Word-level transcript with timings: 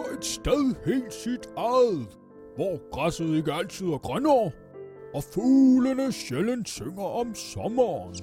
på 0.00 0.14
et 0.18 0.24
sted 0.24 0.74
helt 0.86 1.14
sit 1.14 1.48
eget, 1.56 2.08
hvor 2.56 2.90
græsset 2.92 3.36
ikke 3.36 3.52
altid 3.52 3.86
er 3.86 3.98
grønnere, 3.98 4.50
og 5.14 5.24
fuglene 5.34 6.12
sjældent 6.12 6.68
synger 6.68 7.04
om 7.04 7.34
sommeren. 7.34 8.14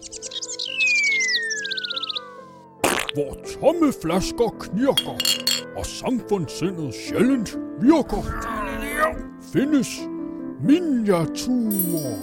Hvor 3.13 3.33
tomme 3.59 3.93
flasker 4.01 4.49
knirker, 4.59 5.17
og 5.77 5.85
samfundssindet 5.85 6.93
sjældent 6.93 7.57
virker, 7.82 8.23
findes 9.54 10.00
miniaturer. 10.62 12.18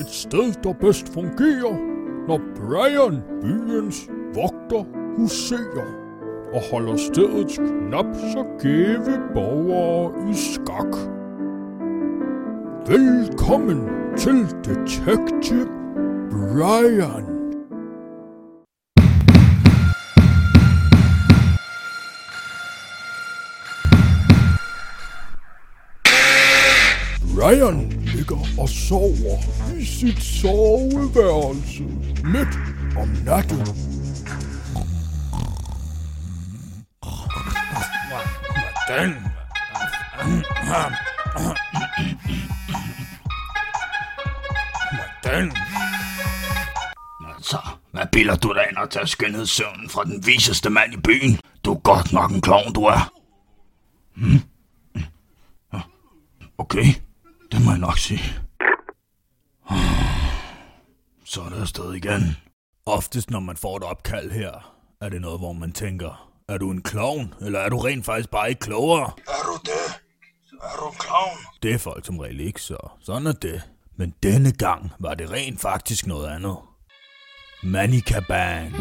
Et 0.00 0.10
sted, 0.10 0.62
der 0.64 0.72
bedst 0.72 1.08
fungerer, 1.08 1.76
når 2.28 2.40
Brian, 2.56 3.22
byens 3.42 4.08
vogter, 4.34 4.84
huserer 5.16 6.05
og 6.52 6.62
holder 6.70 6.96
stedets 6.96 7.56
knap 7.56 8.06
så 8.32 8.44
gæve 8.60 9.20
borgere 9.34 10.30
i 10.30 10.34
skak. 10.34 10.92
Velkommen 12.88 13.80
til 14.16 14.46
Detective 14.64 15.68
Brian. 16.30 17.36
Brian 27.34 27.92
ligger 28.14 28.60
og 28.60 28.68
sover 28.68 29.38
i 29.80 29.84
sit 29.84 30.22
soveværelse 30.22 31.82
midt 32.24 32.58
om 32.98 33.08
natten. 33.26 33.95
Den. 38.88 39.10
Den. 45.24 45.52
Så, 47.42 47.58
hvad 47.92 48.06
bilder 48.12 48.36
du 48.36 48.54
dig 48.54 48.66
ind 48.70 48.78
at 48.78 48.90
tage 48.90 49.06
skønhedssøvnen 49.06 49.88
fra 49.88 50.04
den 50.04 50.26
viseste 50.26 50.70
mand 50.70 50.92
i 50.94 50.96
byen? 50.96 51.38
Du 51.64 51.74
er 51.74 51.78
godt 51.78 52.12
nok 52.12 52.30
en 52.30 52.40
klovn, 52.40 52.72
du 52.72 52.84
er. 52.84 53.12
Hmm? 54.14 54.40
Okay, 56.58 56.84
det 57.52 57.64
må 57.64 57.70
jeg 57.70 57.80
nok 57.80 57.98
sige. 57.98 58.22
Så 61.24 61.42
er 61.42 61.48
det 61.48 61.60
afsted 61.60 61.94
igen. 61.94 62.36
Oftest, 62.86 63.30
når 63.30 63.40
man 63.40 63.56
får 63.56 63.76
et 63.76 63.82
opkald 63.82 64.30
her, 64.30 64.74
er 65.00 65.08
det 65.08 65.20
noget, 65.20 65.40
hvor 65.40 65.52
man 65.52 65.72
tænker, 65.72 66.35
er 66.48 66.58
du 66.58 66.70
en 66.70 66.82
klovn, 66.82 67.34
eller 67.40 67.58
er 67.60 67.68
du 67.68 67.78
rent 67.78 68.04
faktisk 68.04 68.30
bare 68.30 68.48
ikke 68.48 68.60
klogere? 68.60 69.12
Er 69.28 69.42
du 69.46 69.58
det? 69.64 70.00
Er 70.62 70.76
du 70.80 70.88
en 70.88 70.94
clown? 71.00 71.38
Det 71.62 71.74
er 71.74 71.78
folk 71.78 72.06
som 72.06 72.18
regel 72.18 72.40
ikke, 72.40 72.62
så 72.62 72.76
sådan 73.00 73.26
er 73.26 73.32
det. 73.32 73.62
Men 73.96 74.14
denne 74.22 74.52
gang 74.52 74.92
var 74.98 75.14
det 75.14 75.30
rent 75.30 75.60
faktisk 75.60 76.06
noget 76.06 76.28
andet. 76.28 76.56
Manny 77.62 78.00
Caban, 78.00 78.74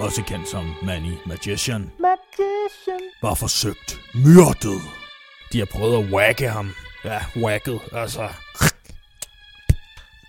også 0.00 0.22
kendt 0.26 0.48
som 0.48 0.74
Manny 0.82 1.12
Magician, 1.26 1.90
Magician. 2.00 3.00
var 3.22 3.34
forsøgt 3.34 4.00
myrdet. 4.14 4.80
De 5.52 5.58
har 5.58 5.66
prøvet 5.72 6.04
at 6.06 6.12
wacke 6.12 6.48
ham. 6.48 6.70
Ja, 7.04 7.20
whacket, 7.36 7.80
altså. 7.92 8.28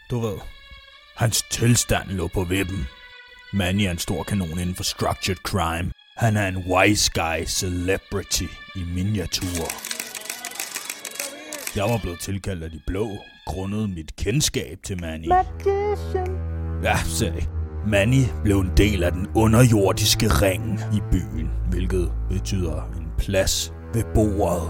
Du 0.09 0.19
ved. 0.19 0.37
Hans 1.15 1.41
tilstand 1.51 2.09
lå 2.09 2.27
på 2.27 2.43
vippen. 2.43 2.87
Manny 3.53 3.81
er 3.81 3.91
en 3.91 3.97
stor 3.97 4.23
kanon 4.23 4.59
inden 4.59 4.75
for 4.75 4.83
structured 4.83 5.37
crime. 5.37 5.91
Han 6.17 6.37
er 6.37 6.47
en 6.47 6.57
wise 6.57 7.11
guy 7.13 7.45
celebrity 7.45 8.43
i 8.75 8.79
miniatur. 8.95 9.65
Jeg 11.75 11.83
var 11.83 11.97
blevet 11.97 12.19
tilkaldt 12.19 12.63
af 12.63 12.71
de 12.71 12.79
blå, 12.87 13.09
grundet 13.45 13.89
mit 13.89 14.15
kendskab 14.15 14.77
til 14.85 15.01
Manny. 15.01 15.27
Magician. 15.27 16.37
Ja, 16.83 16.97
sag. 17.05 17.47
Manny 17.87 18.23
blev 18.43 18.59
en 18.59 18.71
del 18.77 19.03
af 19.03 19.11
den 19.11 19.27
underjordiske 19.35 20.27
ring 20.27 20.79
i 20.93 20.99
byen, 21.11 21.49
hvilket 21.69 22.11
betyder 22.29 22.91
en 22.97 23.07
plads 23.17 23.73
ved 23.93 24.03
bordet 24.13 24.69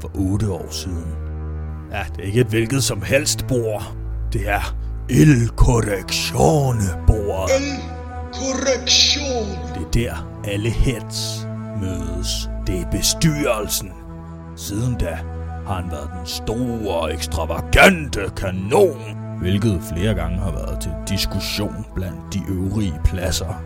for 0.00 0.10
otte 0.14 0.50
år 0.50 0.70
siden. 0.70 1.12
Ja, 1.92 2.04
det 2.16 2.22
er 2.22 2.26
ikke 2.26 2.40
et 2.40 2.46
hvilket 2.46 2.84
som 2.84 3.02
helst 3.02 3.46
bord. 3.48 3.96
Det 4.32 4.48
er 4.48 4.76
Il 5.10 5.48
Correctione 5.48 7.06
bordet. 7.06 7.95
Korrektion. 8.38 9.46
Det 9.92 10.06
er 10.06 10.14
der 10.14 10.50
alle 10.52 10.70
heads 10.70 11.46
mødes. 11.80 12.50
Det 12.66 12.80
er 12.80 12.90
bestyrelsen. 12.90 13.92
Siden 14.56 14.94
da 14.94 15.18
har 15.66 15.74
han 15.74 15.90
været 15.90 16.10
den 16.18 16.26
store, 16.26 17.12
ekstravagante 17.12 18.20
kanon, 18.36 19.16
hvilket 19.40 19.80
flere 19.92 20.14
gange 20.14 20.38
har 20.38 20.50
været 20.50 20.80
til 20.80 20.90
diskussion 21.08 21.86
blandt 21.94 22.32
de 22.32 22.40
øvrige 22.48 23.00
pladser, 23.04 23.62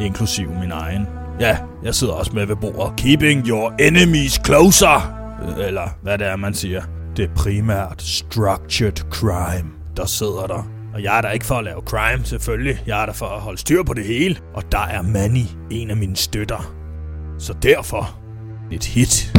inklusiv 0.00 0.50
min 0.50 0.70
egen. 0.70 1.06
Ja, 1.40 1.58
jeg 1.82 1.94
sidder 1.94 2.12
også 2.12 2.32
med 2.32 2.46
ved 2.46 2.56
bordet. 2.56 2.96
Keeping 2.96 3.48
your 3.48 3.72
enemies 3.80 4.40
closer! 4.46 5.18
Eller 5.58 5.88
hvad 6.02 6.18
det 6.18 6.26
er, 6.26 6.36
man 6.36 6.54
siger. 6.54 6.82
Det 7.16 7.24
er 7.30 7.34
primært 7.34 8.02
structured 8.02 9.10
crime, 9.10 9.70
der 9.96 10.06
sidder 10.06 10.46
der. 10.46 10.71
Og 10.94 11.02
jeg 11.02 11.18
er 11.18 11.20
der 11.20 11.30
ikke 11.30 11.46
for 11.46 11.54
at 11.54 11.64
lave 11.64 11.80
crime, 11.80 12.24
selvfølgelig. 12.24 12.82
Jeg 12.86 13.02
er 13.02 13.06
der 13.06 13.12
for 13.12 13.26
at 13.26 13.40
holde 13.40 13.58
styr 13.58 13.82
på 13.82 13.94
det 13.94 14.04
hele. 14.04 14.36
Og 14.54 14.72
der 14.72 14.86
er 14.86 15.02
Manny 15.02 15.44
en 15.70 15.90
af 15.90 15.96
mine 15.96 16.16
støtter. 16.16 16.74
Så 17.38 17.52
derfor 17.62 18.18
et 18.72 18.84
hit 18.84 19.32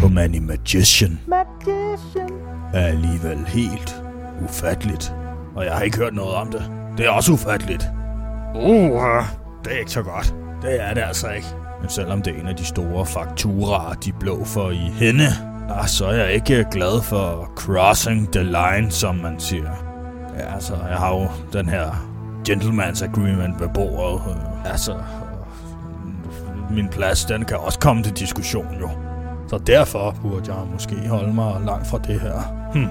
på 0.00 0.08
Manny 0.08 0.38
Magician 0.38 1.20
Magician. 1.26 2.30
er 2.74 2.86
alligevel 2.86 3.38
helt 3.46 4.02
ufatteligt. 4.44 5.12
Og 5.56 5.64
jeg 5.64 5.74
har 5.74 5.82
ikke 5.82 5.96
hørt 5.96 6.14
noget 6.14 6.34
om 6.34 6.50
det. 6.50 6.70
Det 6.98 7.06
er 7.06 7.10
også 7.10 7.32
ufatteligt. 7.32 7.84
Uh, 8.54 9.24
det 9.64 9.72
er 9.72 9.78
ikke 9.78 9.90
så 9.90 10.02
godt. 10.02 10.34
Det 10.62 10.82
er 10.82 10.94
det 10.94 11.02
altså 11.02 11.28
ikke. 11.30 11.46
Men 11.80 11.90
selvom 11.90 12.22
det 12.22 12.34
er 12.34 12.40
en 12.40 12.48
af 12.48 12.56
de 12.56 12.64
store 12.64 13.06
fakturaer, 13.06 13.94
de 13.94 14.12
blå 14.20 14.44
for 14.44 14.70
i 14.70 14.76
hende, 14.94 15.26
ah, 15.70 15.88
så 15.88 16.06
er 16.06 16.14
jeg 16.14 16.32
ikke 16.32 16.66
glad 16.70 17.02
for 17.02 17.52
crossing 17.56 18.32
the 18.32 18.42
line, 18.42 18.90
som 18.90 19.16
man 19.16 19.40
siger. 19.40 19.89
Ja, 20.40 20.54
altså, 20.54 20.74
jeg 20.88 20.96
har 20.96 21.14
jo 21.14 21.28
den 21.52 21.68
her 21.68 21.90
gentleman's 22.48 23.04
agreement 23.04 23.60
ved 23.60 23.68
bordet. 23.74 24.36
Altså, 24.64 24.98
min 26.70 26.88
plads, 26.88 27.24
den 27.24 27.44
kan 27.44 27.56
også 27.56 27.78
komme 27.78 28.02
til 28.02 28.12
diskussion 28.12 28.80
jo. 28.80 28.90
Så 29.48 29.58
derfor 29.58 30.16
burde 30.22 30.54
jeg 30.54 30.66
måske 30.72 31.08
holde 31.08 31.32
mig 31.32 31.60
langt 31.66 31.86
fra 31.86 31.98
det 31.98 32.20
her. 32.20 32.70
Hm. 32.72 32.88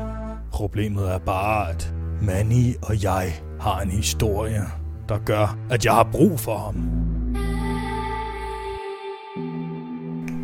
Problemet 0.51 1.11
er 1.11 1.17
bare, 1.17 1.69
at 1.69 1.93
Manny 2.21 2.75
og 2.81 3.03
jeg 3.03 3.33
har 3.59 3.79
en 3.79 3.89
historie, 3.91 4.63
der 5.09 5.17
gør, 5.17 5.57
at 5.69 5.85
jeg 5.85 5.93
har 5.93 6.07
brug 6.11 6.39
for 6.39 6.57
ham. 6.57 6.75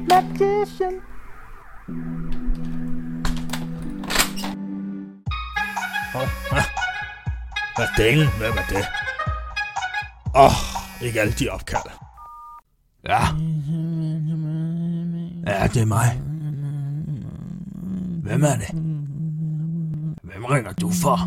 Magician. 0.10 0.94
Hvad 7.76 7.88
delen? 7.98 8.28
Hvad 8.38 8.50
var 8.50 8.66
det? 8.70 8.86
Åh, 10.36 10.46
oh, 10.46 11.06
ikke 11.06 11.22
alle 11.22 11.34
de 11.34 11.50
opkald. 11.50 11.90
Ja. 13.04 13.22
Ja, 15.48 15.68
det 15.68 15.82
er 15.82 15.86
mig. 15.86 16.22
Hvem 18.24 18.44
er 18.44 18.56
det? 18.56 18.70
Hvem 20.24 20.46
ringer 20.46 20.74
du 20.74 20.90
for? 20.90 21.18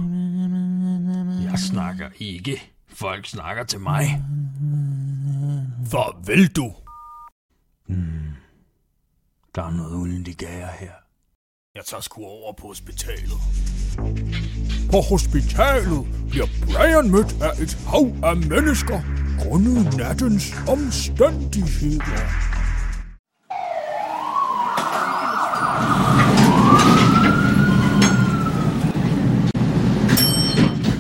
Jeg 1.51 1.59
snakker 1.59 2.09
ikke. 2.17 2.73
Folk 2.89 3.27
snakker 3.27 3.65
til 3.65 3.81
mig. 3.81 4.23
Hvor 5.91 6.21
vil 6.27 6.57
du? 6.57 6.73
Hmm. 7.87 8.35
Der 9.55 9.63
er 9.63 9.71
noget 9.71 9.97
uldent 9.97 10.27
de 10.27 10.35
gager 10.35 10.71
her. 10.81 10.93
Jeg 11.75 11.85
tager 11.85 12.01
sgu 12.01 12.25
over 12.25 12.53
på 12.53 12.67
hospitalet. 12.67 13.39
På 14.91 15.01
hospitalet 15.01 16.07
bliver 16.31 16.47
Brian 16.67 17.11
mødt 17.11 17.37
af 17.43 17.63
et 17.63 17.79
hav 17.89 18.13
af 18.23 18.37
mennesker, 18.37 19.01
grundet 19.39 19.97
nattens 19.97 20.55
omstændigheder. 20.69 22.49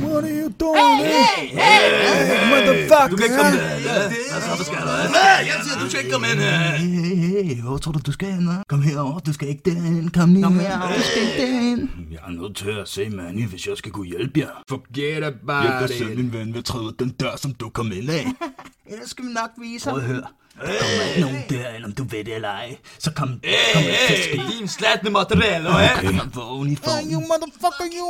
What 0.02 0.25
are 0.25 0.31
you 0.43 0.49
doing? 0.61 1.06
Hey, 1.06 1.49
hey, 1.49 2.26
hey, 2.26 2.50
motherfucker! 2.50 2.88
Du 3.11 3.17
kan 3.17 3.25
ikke 3.25 3.37
komme 3.37 3.53
med. 3.53 3.61
Hvad 3.61 4.41
så, 4.47 4.50
hvad 4.56 4.67
skal 4.69 4.79
du? 4.79 4.87
Hvad? 5.15 5.37
Jeg 5.50 5.56
siger, 5.65 5.77
du 5.83 5.87
skal 5.91 6.00
ikke 6.03 6.12
komme 6.12 6.27
ind. 6.33 6.41
Hey, 6.41 7.45
hey, 7.45 7.62
hvor 7.62 7.77
tror 7.79 7.93
du, 7.93 8.00
du 8.06 8.12
skal 8.12 8.29
hen? 8.33 8.49
hva'? 8.49 8.62
Kom 8.69 8.83
herover, 8.83 9.19
du 9.19 9.33
skal 9.33 9.49
ikke 9.49 9.62
derhen. 9.65 10.11
Kom 10.11 10.33
lige 10.33 10.43
Kom 10.45 10.59
her, 10.59 10.81
du 10.97 11.03
skal 11.03 11.23
ikke 11.23 11.43
derhen. 11.43 11.91
Jeg 12.11 12.19
er 12.27 12.31
nødt 12.31 12.56
til 12.56 12.71
at 12.71 12.89
se 12.89 13.09
Manny, 13.11 13.47
hvis 13.47 13.67
jeg 13.67 13.77
skal 13.77 13.93
kunne 13.93 14.06
hjælpe 14.06 14.41
jer. 14.41 14.62
Forget 14.69 15.25
about 15.25 15.65
Jeg 15.65 15.77
kan 15.81 15.89
se 15.99 16.05
min 16.05 16.33
ven 16.33 16.55
ved 16.55 16.62
træde 16.62 16.95
den 16.99 17.09
dør, 17.11 17.37
som 17.37 17.55
du 17.55 17.69
kom 17.69 17.93
ind 17.93 18.11
af. 18.11 18.27
Ellers 18.93 19.11
skal 19.11 19.25
vi 19.25 19.31
nok 19.33 19.50
vise 19.61 19.89
Prøv 19.91 19.99
at 19.99 20.05
høre. 20.05 20.23
Der 20.60 20.72
kommer 20.81 21.02
ikke 21.08 21.20
nogen 21.26 21.43
derinde, 21.50 21.84
om 21.88 21.93
du 22.00 22.05
ved 22.12 22.22
det 22.28 22.34
eller 22.38 22.52
ej. 22.62 22.69
Så 23.05 23.08
kom, 23.19 23.28
kom 23.28 23.82
ikke 23.93 24.05
til 24.08 24.14
at 24.19 24.25
ske. 24.25 24.37
din 24.58 24.69
slatne 24.76 25.10
materiale, 25.10 25.69
hva'? 25.69 25.99
Okay. 25.99 26.12
Vågen 26.38 26.69
i 26.75 26.76
formen. 26.84 27.12
You 27.12 27.20
motherfucker, 27.31 27.87
you! 27.99 28.08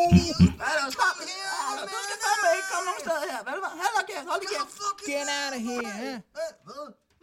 Stop 0.97 1.19
her! 1.29 1.49
Du 1.93 1.99
skal 2.07 2.17
fandme 2.25 2.49
ikke 2.59 2.69
komme 2.73 2.85
nogen 2.89 3.03
steder 3.05 3.25
her, 3.33 3.41
vel? 3.49 3.59
Da 3.97 4.01
kæft, 4.11 4.27
hold 4.33 4.43
kæft. 4.53 4.75
Get 5.11 5.29
out 5.39 5.53
of 5.57 5.61
here, 5.69 5.91
huh? 6.03 6.17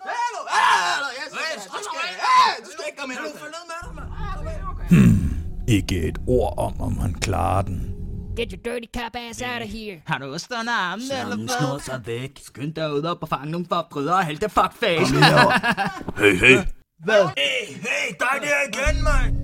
Hallo, 0.10 0.40
hallo, 0.56 1.08
jeg 1.20 1.28
skal, 1.32 1.46
hey, 2.26 2.66
du 2.66 2.70
skal 2.74 2.84
ikke 2.88 3.00
komme 3.00 3.14
her. 3.16 3.22
Du 3.22 3.38
følger 3.44 3.64
med 3.72 3.78
dig, 3.86 3.92
mand. 3.98 4.10
Ikke 5.68 5.96
et 6.08 6.18
ord 6.28 6.54
om, 6.58 6.82
om 6.82 6.98
han 6.98 7.14
klarer 7.14 7.62
den. 7.62 7.80
Get 8.38 8.52
your 8.52 8.62
dirty 8.74 8.88
cop 8.98 9.16
ass 9.16 9.42
out 9.42 9.62
of 9.66 9.70
here. 9.70 9.96
Har 10.06 10.18
du 10.18 10.34
også 10.34 10.46
stående 10.46 10.72
armene, 10.72 11.22
eller 11.22 11.36
hvad? 11.36 11.48
snor 11.60 11.78
sig 11.86 12.02
væk. 12.06 12.32
Skynd 12.44 12.74
dig 12.74 12.94
ud 12.94 13.04
op 13.04 13.18
og 13.22 13.30
fange 13.30 13.52
nogle 13.52 13.66
forbrydere 13.70 14.16
og 14.16 14.26
hælde 14.26 14.40
det 14.42 14.52
fuckface. 14.52 15.14
Kom 15.14 15.24
her. 15.24 15.50
Hey, 16.18 16.40
hey. 16.40 16.58
Hvad? 17.04 17.24
Hey, 17.38 17.76
hey, 17.76 18.16
dig 18.20 18.36
der 18.42 18.56
igen, 18.70 19.04
mand! 19.04 19.36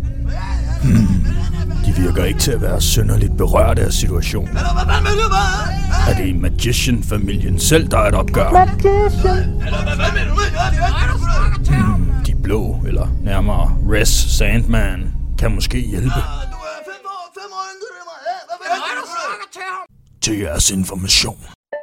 De 1.85 1.91
virker 2.01 2.23
ikke 2.25 2.39
til 2.39 2.51
at 2.51 2.61
være 2.61 2.81
synderligt 2.81 3.37
berørte 3.37 3.81
af 3.81 3.93
situationen. 3.93 4.57
Er 6.09 6.13
det 6.17 6.35
Magician-familien 6.35 7.59
selv, 7.59 7.87
der 7.87 7.97
er 7.97 8.07
et 8.07 8.15
opgør? 8.15 8.51
Magician. 8.51 9.61
Hvad? 9.61 9.75
De 12.25 12.35
blå, 12.43 12.79
eller 12.87 13.07
nærmere 13.21 13.77
Res 13.91 14.09
Sandman, 14.09 15.13
kan 15.39 15.51
måske 15.55 15.79
hjælpe 15.79 16.09
Du 16.09 16.11
er 16.11 16.13
fem 16.89 17.05
år, 17.05 17.25
fem 17.37 17.51
år 17.59 17.65
yngre 17.71 17.89
end 17.99 18.05
mig. 18.11 18.19
Hvad 18.47 18.57
vil 18.87 18.95
du 19.01 19.05
snakker 19.15 19.47
til 19.53 19.61
ham? 19.71 19.81
Til 20.21 20.39
jeres 20.39 20.71
information. 20.71 21.37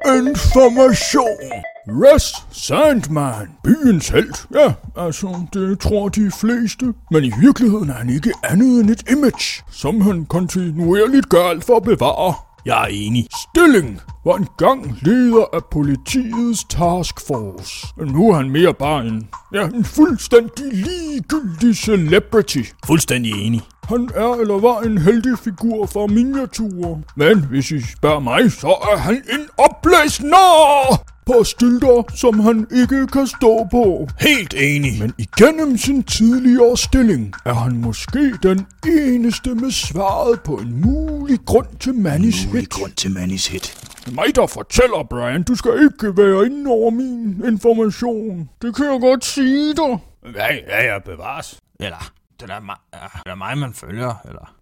Information! 0.07 1.53
Russ 1.91 2.35
Sandman, 2.53 3.49
byens 3.65 4.09
held. 4.09 4.35
Ja, 4.55 4.73
altså, 4.97 5.47
det 5.53 5.81
tror 5.81 6.09
de 6.09 6.31
fleste. 6.41 6.95
Men 7.11 7.25
i 7.25 7.33
virkeligheden 7.41 7.91
er 7.91 7.95
han 7.95 8.11
ikke 8.11 8.33
andet 8.45 8.81
end 8.81 8.91
et 8.91 9.11
image, 9.11 9.63
som 9.71 10.01
han 10.01 10.27
kontinuerligt 10.27 11.29
gør 11.29 11.45
alt 11.45 11.65
for 11.65 11.77
at 11.77 11.83
bevare. 11.83 12.35
Jeg 12.69 12.83
er 12.83 12.87
enig. 12.91 13.27
Stilling 13.49 14.01
var 14.25 14.37
engang 14.37 14.99
leder 15.03 15.45
af 15.53 15.61
politiets 15.73 16.65
taskforce. 16.65 17.87
Men 17.97 18.09
nu 18.09 18.31
er 18.31 18.35
han 18.35 18.51
mere 18.51 18.75
bare 18.75 19.07
en, 19.07 19.29
ja, 19.55 19.65
en 19.67 19.85
fuldstændig 19.85 20.65
ligegyldig 20.73 21.77
celebrity. 21.77 22.63
Fuldstændig 22.87 23.33
enig. 23.47 23.61
Han 23.85 24.11
er 24.15 24.35
eller 24.35 24.59
var 24.59 24.81
en 24.81 24.99
heldig 24.99 25.39
figur 25.39 25.87
fra 25.87 26.07
miniaturer. 26.07 26.99
Men 27.17 27.45
hvis 27.45 27.71
I 27.71 27.81
spørger 27.83 28.21
mig, 28.21 28.53
så 28.53 28.69
er 28.93 28.97
han 28.97 29.15
en 29.15 29.47
oplæsner 29.59 31.09
på 31.29 31.45
stylter, 31.45 31.97
som 32.15 32.41
han 32.41 32.67
ikke 32.83 33.07
kan 33.07 33.27
stå 33.27 33.67
på. 33.71 34.09
Helt 34.21 34.55
enig. 34.55 34.93
Men 35.01 35.15
igennem 35.19 35.79
sin 35.79 36.03
tidligere 36.03 36.77
stilling 36.77 37.35
er 37.45 37.53
han 37.55 37.77
måske 37.77 38.33
den 38.43 38.67
eneste 38.87 39.55
med 39.55 39.71
svaret 39.71 40.41
på 40.41 40.55
en 40.55 40.81
mulig 40.81 41.39
grund 41.47 41.67
til 41.81 41.95
Mannis 41.95 42.45
hit. 42.45 42.71
grund 42.71 42.93
til 42.93 43.11
Mannis 43.11 43.47
hit. 43.47 43.67
Det 44.05 44.11
er 44.11 44.15
mig, 44.15 44.37
der 44.37 44.47
fortæller, 44.47 45.07
Brian. 45.11 45.43
Du 45.43 45.55
skal 45.55 45.73
ikke 45.73 46.17
være 46.17 46.47
inde 46.47 46.71
over 46.71 46.91
min 46.91 47.43
information. 47.53 48.49
Det 48.63 48.77
kan 48.77 48.85
jeg 48.85 49.01
godt 49.01 49.25
sige 49.25 49.75
dig. 49.75 49.99
Ja, 50.35 50.55
ja, 50.69 50.93
ja, 50.93 50.99
bevares. 50.99 51.59
Eller, 51.81 52.13
det 52.41 52.51
er, 52.51 52.61
mig, 52.61 52.77
det 53.25 53.31
er 53.31 53.35
mig, 53.35 53.59
man 53.59 53.75
følger, 53.75 54.15
eller... 54.29 54.55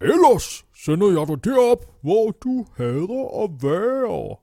Ellers 0.00 0.64
sender 0.84 1.08
jeg 1.18 1.28
dig 1.28 1.44
derop, 1.44 1.78
hvor 2.02 2.30
du 2.44 2.66
hader 2.76 3.44
at 3.44 3.50
være. 3.62 4.36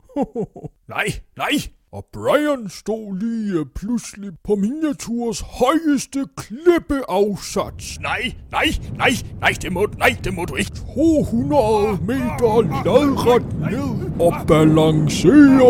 Nej, 0.96 1.08
nej. 1.38 1.56
Og 1.94 2.06
Brian 2.13 2.69
stod 2.69 3.19
lige 3.19 3.66
pludselig 3.75 4.31
på 4.44 4.56
miniaturs 4.56 5.40
højeste 5.42 6.25
klippeafsats. 6.38 8.00
Nej, 8.00 8.34
nej, 8.52 8.68
nej, 8.98 9.12
nej, 9.40 9.54
det 9.62 9.72
må, 9.72 9.88
nej, 9.98 10.18
det 10.24 10.34
må 10.34 10.46
du 10.46 10.56
ikke. 10.56 10.72
200 10.72 12.00
meter 12.08 12.84
lodret 12.86 13.60
ned 13.60 14.12
og 14.19 14.34
balanceret. 14.48 15.62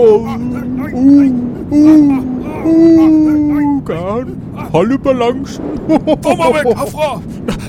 Uh, 0.94 1.22
uh, 1.72 2.31
uh, 2.65 3.21
han 3.92 4.42
holde 4.71 4.98
balancen? 4.98 5.65
Få 6.24 6.36
mig 6.36 6.50
væk 6.56 6.75
herfra! 6.77 7.21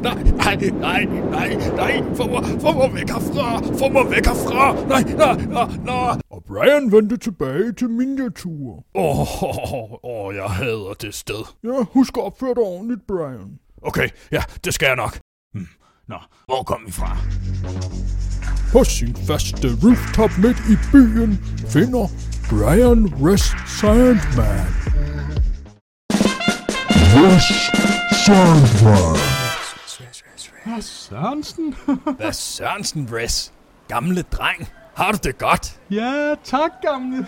Nej, 0.02 0.14
nej, 0.42 0.70
nej, 0.80 1.04
nej, 1.30 1.56
nej, 1.76 2.02
få 2.14 2.26
mig, 2.26 2.44
få 2.60 2.72
mig 2.72 2.94
væk 2.94 3.10
herfra! 3.10 3.62
Få 3.78 3.88
mig 3.88 4.10
væk 4.10 4.26
herfra! 4.26 4.86
Nej, 4.88 5.02
nej, 5.16 5.46
nej, 5.46 5.68
nej! 5.84 6.20
Og 6.30 6.42
Brian 6.46 6.92
vendte 6.92 7.16
tilbage 7.16 7.72
til 7.72 7.90
miniatur. 7.90 8.84
Åh, 8.94 9.42
oh, 9.42 9.92
oh, 10.02 10.34
jeg 10.34 10.44
hader 10.44 10.94
det 11.00 11.14
sted. 11.14 11.44
Ja, 11.64 11.84
husk 11.92 12.16
at 12.16 12.24
opføre 12.24 12.54
dig 12.54 12.62
ordentligt, 12.62 13.00
Brian. 13.06 13.58
Okay, 13.82 14.08
ja, 14.32 14.42
det 14.64 14.74
skal 14.74 14.86
jeg 14.86 14.96
nok. 14.96 15.18
Hmm. 15.54 15.66
Nå, 16.08 16.16
hvor 16.46 16.62
kom 16.62 16.80
vi 16.86 16.92
fra? 16.92 17.16
På 18.72 18.84
sin 18.84 19.16
faste 19.26 19.68
rooftop 19.84 20.30
midt 20.38 20.58
i 20.72 20.76
byen 20.92 21.38
finder 21.68 22.06
Brian 22.52 23.08
Rest 23.18 23.56
Sandman. 23.66 24.66
Sørensen? 30.80 31.74
Hvad 32.16 32.32
Sørensen, 32.32 33.08
Res? 33.12 33.52
Gamle 33.88 34.22
dreng, 34.22 34.68
har 34.94 35.12
du 35.12 35.18
det 35.22 35.38
godt? 35.38 35.80
Ja, 35.90 36.34
tak 36.44 36.70
gamle. 36.82 37.26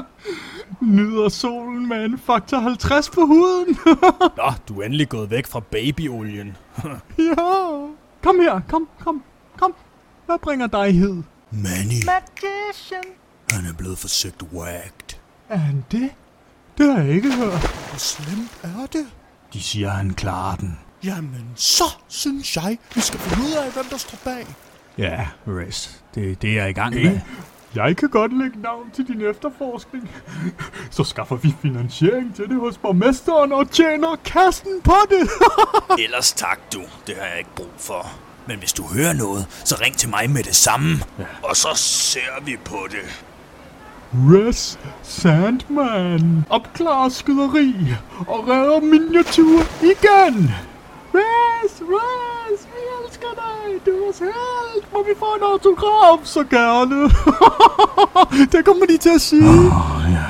Nyder 0.96 1.28
solen 1.28 1.88
med 1.88 2.04
en 2.04 2.18
faktor 2.18 2.58
50 2.58 3.10
på 3.10 3.20
huden. 3.20 3.78
Nå, 4.38 4.52
du 4.68 4.80
er 4.80 4.84
endelig 4.84 5.08
gået 5.08 5.30
væk 5.30 5.46
fra 5.46 5.60
babyolien. 5.60 6.56
ja. 7.18 7.86
Kom 8.22 8.40
her, 8.40 8.60
kom, 8.68 8.88
kom, 9.00 9.22
kom. 9.58 9.74
Hvad 10.26 10.38
bringer 10.38 10.66
dig 10.66 10.94
hed? 10.94 11.22
Manny, 11.50 12.04
Magician. 12.06 13.19
Han 13.50 13.66
er 13.66 13.72
blevet 13.72 13.98
forsøgt 13.98 14.42
whacked. 14.52 15.18
Er 15.48 15.56
han 15.56 15.84
det? 15.90 16.10
Det 16.78 16.92
har 16.94 17.02
jeg 17.02 17.14
ikke 17.14 17.32
hørt. 17.32 17.60
Hvor 17.60 17.98
slemt 17.98 18.50
er 18.62 18.86
det? 18.92 19.06
De 19.52 19.62
siger, 19.62 19.90
han 19.90 20.14
klarer 20.14 20.56
den. 20.56 20.78
Jamen, 21.04 21.44
så 21.56 21.84
synes 22.08 22.56
jeg, 22.56 22.78
vi 22.94 23.00
skal 23.00 23.20
finde 23.20 23.44
ud 23.48 23.52
af, 23.52 23.72
hvem 23.72 23.84
der 23.90 23.96
står 23.96 24.18
bag. 24.24 24.46
Ja, 24.98 25.26
Res, 25.46 26.02
det 26.14 26.30
er 26.30 26.34
det, 26.34 26.54
jeg 26.54 26.64
er 26.64 26.68
i 26.68 26.72
gang 26.72 26.94
med. 26.94 27.20
Jeg 27.74 27.96
kan 27.96 28.08
godt 28.08 28.38
lægge 28.38 28.60
navn 28.60 28.90
til 28.90 29.06
din 29.06 29.20
efterforskning. 29.20 30.10
Så 30.90 31.04
skaffer 31.04 31.36
vi 31.36 31.54
finansiering 31.62 32.34
til 32.34 32.44
det 32.48 32.60
hos 32.60 32.78
borgmesteren 32.78 33.52
og 33.52 33.70
tjener 33.70 34.16
kassen 34.24 34.80
på 34.84 34.94
det. 35.10 35.28
Ellers 36.04 36.32
tak, 36.32 36.58
du. 36.72 36.82
Det 37.06 37.14
har 37.18 37.26
jeg 37.26 37.38
ikke 37.38 37.50
brug 37.56 37.70
for. 37.78 38.12
Men 38.46 38.58
hvis 38.58 38.72
du 38.72 38.82
hører 38.82 39.12
noget, 39.12 39.46
så 39.64 39.76
ring 39.80 39.96
til 39.96 40.08
mig 40.08 40.30
med 40.30 40.42
det 40.42 40.56
samme. 40.56 40.98
Ja. 41.18 41.24
Og 41.42 41.56
så 41.56 41.68
ser 41.74 42.44
vi 42.44 42.56
på 42.64 42.78
det. 42.90 43.24
Res 44.12 44.78
Sandman 45.02 46.44
opklarer 46.50 47.08
skyderi 47.08 47.74
og 48.28 48.48
redder 48.48 48.80
miniatur 48.80 49.60
igen. 49.82 50.50
Res, 51.14 51.82
Res, 51.82 52.66
vi 52.72 52.80
elsker 53.04 53.28
dig. 53.34 53.86
Du 53.86 53.90
er 53.90 54.04
vores 54.04 54.18
held. 54.18 54.82
Må 54.92 55.02
vi 55.02 55.10
få 55.18 55.24
en 55.36 55.42
autograf 55.42 56.18
så 56.24 56.44
gerne? 56.44 57.10
det 58.52 58.64
kommer 58.64 58.86
de 58.86 58.96
til 58.96 59.10
at 59.14 59.20
sige. 59.20 59.42
Oh, 59.48 60.02
ja. 60.10 60.26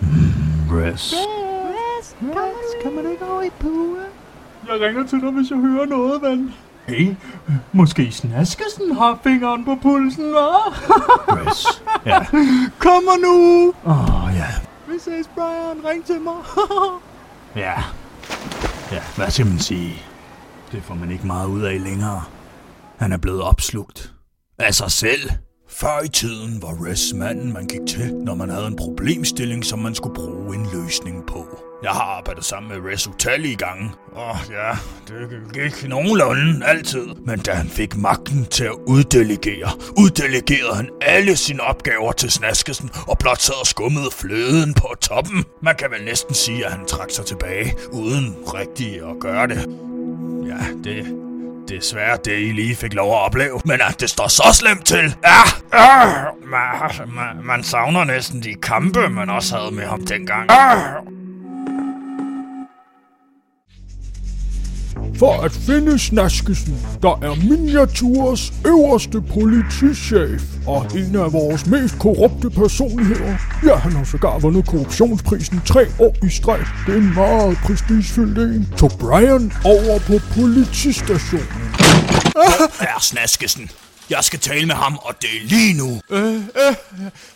Mm, 0.00 0.76
Res. 0.76 1.14
Res, 2.22 2.82
kan 2.82 2.94
man 2.94 3.10
ikke 3.12 3.24
over 3.24 3.42
i 3.42 3.50
pue? 3.60 3.96
Jeg 4.68 4.80
ringer 4.80 5.06
til 5.06 5.20
dig, 5.20 5.30
hvis 5.30 5.50
jeg 5.50 5.58
hører 5.58 5.86
noget, 5.86 6.22
ven. 6.22 6.54
Hey, 6.88 7.14
måske 7.72 8.12
Snaskesen 8.12 8.92
har 8.96 9.18
fingeren 9.22 9.64
på 9.64 9.78
pulsen, 9.82 10.24
hva'? 10.24 10.70
Res. 11.28 11.82
Ja. 12.06 12.26
Kommer 12.88 13.16
nu! 13.26 13.68
Åh, 13.84 14.24
oh, 14.24 14.34
ja. 14.34 14.46
Vi 14.88 14.98
ses, 14.98 15.30
Brian. 15.34 15.84
Ring 15.84 16.04
til 16.06 16.20
mig. 16.20 16.34
Ja. 17.56 17.74
Ja, 18.92 19.02
hvad 19.16 19.30
skal 19.30 19.46
man 19.46 19.58
sige? 19.58 20.02
Det 20.72 20.82
får 20.82 20.94
man 20.94 21.10
ikke 21.10 21.26
meget 21.26 21.48
ud 21.48 21.62
af 21.62 21.82
længere. 21.84 22.22
Han 22.98 23.12
er 23.12 23.16
blevet 23.16 23.42
opslugt. 23.42 24.12
Af 24.58 24.74
sig 24.74 24.90
selv. 24.90 25.30
Før 25.68 26.04
i 26.04 26.08
tiden 26.08 26.62
var 26.62 26.68
Res 26.90 27.12
manden, 27.14 27.52
man 27.52 27.66
gik 27.66 27.80
til, 27.88 28.14
når 28.14 28.34
man 28.34 28.50
havde 28.50 28.66
en 28.66 28.76
problemstilling, 28.76 29.64
som 29.64 29.78
man 29.78 29.94
skulle 29.94 30.14
bruge 30.14 30.56
en 30.56 30.66
løsning 30.72 31.26
på. 31.26 31.45
Jeg 31.82 31.90
har 31.90 32.02
arbejdet 32.18 32.44
sammen 32.44 32.68
med 32.72 32.92
Res 32.92 33.08
utallige 33.08 33.56
gange. 33.56 33.90
Og 34.12 34.36
ja, 34.50 34.70
det 35.08 35.40
gik 35.52 35.88
nogenlunde 35.88 36.66
altid. 36.66 37.06
Men 37.26 37.38
da 37.38 37.52
han 37.52 37.68
fik 37.68 37.96
magten 37.96 38.46
til 38.46 38.64
at 38.64 38.74
uddelegere, 38.86 39.70
uddelegerede 39.98 40.76
han 40.76 40.90
alle 41.02 41.36
sine 41.36 41.62
opgaver 41.62 42.12
til 42.12 42.30
Snaskesen 42.30 42.90
og 43.08 43.18
blot 43.18 43.40
sad 43.40 43.60
og 43.60 43.66
skummede 43.66 44.10
fløden 44.12 44.74
på 44.74 44.94
toppen. 45.00 45.44
Man 45.62 45.76
kan 45.76 45.90
vel 45.90 46.04
næsten 46.04 46.34
sige, 46.34 46.66
at 46.66 46.72
han 46.72 46.86
trak 46.86 47.10
sig 47.10 47.26
tilbage, 47.26 47.74
uden 47.92 48.36
rigtig 48.54 48.94
at 48.96 49.20
gøre 49.20 49.46
det. 49.46 49.66
Ja, 50.46 50.90
det, 50.90 51.16
Desværre 51.68 52.18
det, 52.24 52.38
I 52.40 52.52
lige 52.52 52.76
fik 52.76 52.94
lov 52.94 53.12
at 53.12 53.18
opleve. 53.20 53.60
Men 53.64 53.80
at 53.80 54.00
det 54.00 54.10
står 54.10 54.28
så 54.28 54.42
slemt 54.52 54.86
til. 54.86 55.16
Ja, 55.24 55.42
man, 56.46 57.14
man, 57.14 57.46
man 57.46 57.62
savner 57.62 58.04
næsten 58.04 58.42
de 58.42 58.54
kampe, 58.54 59.08
man 59.08 59.30
også 59.30 59.56
havde 59.56 59.74
med 59.74 59.84
ham 59.84 60.06
dengang. 60.06 60.50
Øh. 60.50 61.16
For 65.18 65.32
at 65.42 65.52
finde 65.52 65.98
Snaskesen, 65.98 66.76
der 67.02 67.18
er 67.22 67.34
Miniaturs 67.48 68.52
øverste 68.66 69.20
politichef 69.20 70.42
og 70.66 70.86
en 70.94 71.16
af 71.16 71.32
vores 71.32 71.66
mest 71.66 71.98
korrupte 71.98 72.50
personligheder. 72.50 73.36
Ja, 73.64 73.76
han 73.76 73.92
har 73.92 74.04
sågar 74.04 74.38
vundet 74.38 74.66
korruptionsprisen 74.66 75.60
tre 75.66 75.86
år 75.98 76.16
i 76.26 76.30
streg. 76.30 76.60
Det 76.86 76.94
er 76.94 76.98
en 76.98 77.14
meget 77.14 77.58
prestigefyldt 77.64 78.38
en. 78.38 78.68
Tog 78.76 78.90
Brian 79.00 79.52
over 79.64 79.98
på 79.98 80.14
politistationen. 80.34 81.74
Er 82.80 83.00
Snaskesen. 83.00 83.70
Jeg 84.10 84.24
skal 84.24 84.38
tale 84.38 84.66
med 84.66 84.74
ham, 84.74 84.98
og 85.02 85.14
det 85.20 85.28
er 85.42 85.48
lige 85.48 85.74
nu. 85.78 86.00
Øh, 86.10 86.34
øh, 86.34 86.74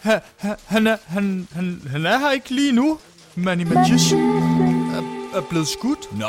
ha, 0.01 0.19
ha, 0.39 0.55
han, 0.67 0.87
er, 0.87 0.97
han, 1.07 1.49
han, 1.53 1.81
han 1.91 2.07
er 2.07 2.19
her 2.19 2.31
ikke 2.31 2.51
lige 2.51 2.73
nu. 2.73 2.99
Manny 3.35 3.63
Magician 3.63 4.21
er, 4.95 5.03
er 5.35 5.41
blevet 5.51 5.69
skudt. 5.69 6.19
Nå, 6.19 6.27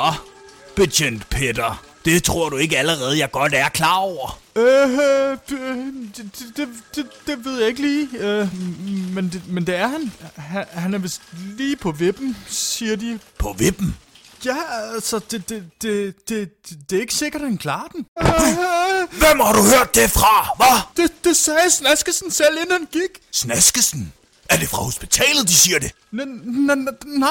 betjent 0.75 1.29
Peter. 1.29 1.83
Det 2.05 2.23
tror 2.23 2.49
du 2.49 2.57
ikke 2.57 2.77
allerede, 2.77 3.19
jeg 3.19 3.31
godt 3.31 3.53
er 3.53 3.69
klar 3.69 3.97
over. 3.97 4.39
Øh, 4.55 4.63
det, 5.49 6.31
det, 6.57 6.69
det, 6.95 7.07
det, 7.27 7.45
ved 7.45 7.59
jeg 7.59 7.67
ikke 7.67 7.81
lige. 7.81 8.07
Øh, 8.19 8.47
men, 9.15 9.29
det, 9.29 9.41
men 9.47 9.67
det 9.67 9.75
er 9.75 9.87
han. 9.87 10.11
han. 10.35 10.65
Han 10.71 10.93
er 10.93 10.97
vist 10.97 11.21
lige 11.57 11.75
på 11.75 11.91
vippen, 11.91 12.37
siger 12.47 12.95
de. 12.95 13.19
På 13.37 13.55
vippen. 13.57 13.97
Ja, 14.45 14.55
altså, 14.93 15.19
det, 15.31 15.49
det, 15.49 15.63
det, 15.81 16.29
det, 16.29 16.49
det, 16.89 16.95
er 16.95 17.01
ikke 17.01 17.13
sikkert, 17.13 17.41
at 17.41 17.47
han 17.47 17.57
klarer 17.57 17.87
den. 17.87 18.05
Hvem 19.21 19.39
har 19.39 19.53
du 19.53 19.61
hørt 19.77 19.95
det 19.95 20.11
fra, 20.11 20.55
hva? 20.57 21.03
det, 21.03 21.11
det 21.23 21.37
sagde 21.37 21.69
Snaskesen 21.69 22.31
selv, 22.31 22.57
inden 22.57 22.71
han 22.71 22.87
gik. 22.91 23.21
Snaskesen? 23.31 24.13
Er 24.51 24.57
det 24.57 24.69
fra 24.69 24.83
hospitalet, 24.83 25.47
de 25.47 25.53
siger 25.53 25.79
det? 25.79 25.91
Nej, 27.05 27.29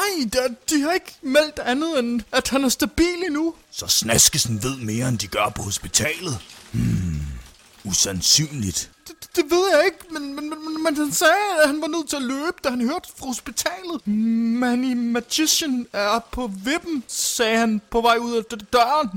de, 0.71 0.83
har 0.83 0.93
ikke 0.93 1.15
meldt 1.23 1.59
andet 1.59 1.99
end, 1.99 2.21
at 2.33 2.49
han 2.49 2.65
er 2.65 2.69
stabil 2.69 3.25
endnu. 3.27 3.55
Så 3.71 3.87
Snaskesen 3.87 4.63
ved 4.63 4.77
mere, 4.77 5.09
end 5.09 5.19
de 5.19 5.27
gør 5.27 5.53
på 5.57 5.63
hospitalet? 5.63 6.39
Hmm, 6.73 7.21
usandsynligt. 7.85 8.91
Det, 9.09 9.15
det 9.37 9.45
ved 9.51 9.65
jeg 9.77 9.85
ikke, 9.85 9.99
men, 10.11 10.35
men, 10.35 10.51
men, 10.51 10.83
men 10.83 10.97
han 10.97 11.13
sagde, 11.13 11.33
at 11.63 11.69
han 11.69 11.81
var 11.81 11.87
nødt 11.87 12.09
til 12.09 12.17
at 12.17 12.23
løbe, 12.23 12.57
da 12.65 12.71
han 12.71 12.81
hørte 12.81 13.09
fra 13.19 13.27
hospitalet. 13.27 14.07
Manny 14.07 14.93
Magician 14.95 15.87
er 15.93 16.19
på 16.33 16.51
vippen, 16.65 17.05
sagde 17.09 17.59
han 17.59 17.81
på 17.91 18.01
vej 18.01 18.17
ud 18.17 18.37
af 18.37 18.45
døren. 18.73 19.09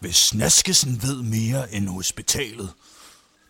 Hvis 0.00 0.16
Snaskesen 0.16 1.02
ved 1.02 1.22
mere 1.22 1.74
end 1.74 1.88
hospitalet, 1.88 2.70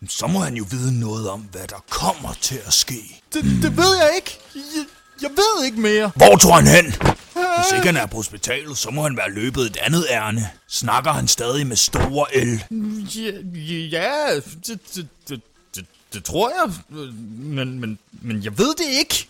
så 0.07 0.27
må 0.27 0.39
han 0.39 0.55
jo 0.55 0.65
vide 0.69 0.99
noget 0.99 1.29
om, 1.29 1.39
hvad 1.41 1.67
der 1.67 1.83
kommer 1.89 2.33
til 2.41 2.61
at 2.65 2.73
ske. 2.73 3.21
Det, 3.33 3.43
det 3.43 3.77
ved 3.77 3.97
jeg 3.97 4.11
ikke. 4.15 4.39
Jeg, 4.55 4.85
jeg 5.21 5.29
ved 5.29 5.65
ikke 5.65 5.79
mere. 5.79 6.11
Hvor 6.15 6.35
tror 6.37 6.55
han 6.55 6.67
hen? 6.67 6.85
Hvis 6.85 7.71
ikke 7.75 7.85
han 7.85 7.97
er 7.97 8.05
på 8.05 8.17
hospitalet, 8.17 8.77
så 8.77 8.89
må 8.89 9.03
han 9.03 9.17
være 9.17 9.31
løbet 9.31 9.61
et 9.65 9.77
andet 9.77 10.05
ærne. 10.09 10.49
Snakker 10.67 11.11
han 11.11 11.27
stadig 11.27 11.67
med 11.67 11.75
store 11.75 12.45
L? 12.45 12.63
Ja, 13.15 13.31
ja 13.97 14.35
det, 14.35 14.79
det, 14.95 15.07
det, 15.29 15.41
det, 15.75 15.85
det 16.13 16.23
tror 16.23 16.49
jeg. 16.49 16.73
Men, 17.39 17.79
men, 17.79 17.99
men 18.11 18.43
jeg 18.43 18.57
ved 18.57 18.75
det 18.75 18.85
ikke. 18.99 19.27